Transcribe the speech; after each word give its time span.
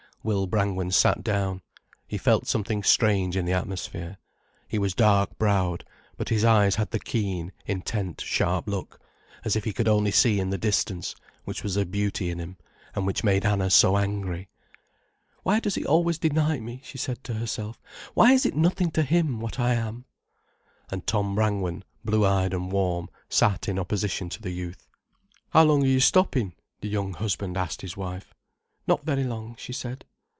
Will 0.23 0.45
Brangwen 0.45 0.91
sat 0.91 1.23
down. 1.23 1.63
He 2.07 2.19
felt 2.19 2.45
something 2.47 2.83
strange 2.83 3.35
in 3.35 3.45
the 3.45 3.53
atmosphere. 3.53 4.19
He 4.67 4.77
was 4.77 4.93
dark 4.93 5.35
browed, 5.39 5.83
but 6.15 6.29
his 6.29 6.45
eyes 6.45 6.75
had 6.75 6.91
the 6.91 6.99
keen, 6.99 7.51
intent, 7.65 8.21
sharp 8.21 8.67
look, 8.67 8.99
as 9.43 9.55
if 9.55 9.63
he 9.63 9.73
could 9.73 9.87
only 9.87 10.11
see 10.11 10.39
in 10.39 10.51
the 10.51 10.59
distance; 10.59 11.15
which 11.43 11.63
was 11.63 11.75
a 11.75 11.87
beauty 11.87 12.29
in 12.29 12.37
him, 12.37 12.57
and 12.93 13.07
which 13.07 13.23
made 13.23 13.47
Anna 13.47 13.71
so 13.71 13.97
angry. 13.97 14.47
"Why 15.41 15.59
does 15.59 15.73
he 15.73 15.87
always 15.87 16.19
deny 16.19 16.59
me?" 16.59 16.81
she 16.83 16.99
said 16.99 17.23
to 17.23 17.33
herself. 17.33 17.81
"Why 18.13 18.31
is 18.31 18.45
it 18.45 18.53
nothing 18.55 18.91
to 18.91 19.01
him, 19.01 19.39
what 19.39 19.59
I 19.59 19.73
am?" 19.73 20.05
And 20.91 21.07
Tom 21.07 21.33
Brangwen, 21.33 21.83
blue 22.05 22.27
eyed 22.27 22.53
and 22.53 22.71
warm, 22.71 23.09
sat 23.27 23.67
in 23.67 23.79
opposition 23.79 24.29
to 24.29 24.41
the 24.43 24.51
youth. 24.51 24.87
"How 25.49 25.63
long 25.63 25.81
are 25.81 25.87
you 25.87 25.99
stopping?" 25.99 26.53
the 26.79 26.89
young 26.89 27.13
husband 27.15 27.57
asked 27.57 27.81
his 27.81 27.97
wife. 27.97 28.35
"Not 28.85 29.03
very 29.03 29.23
long," 29.23 29.55
she 29.57 29.73
said. 29.73 30.05